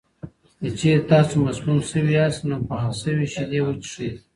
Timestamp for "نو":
2.49-2.55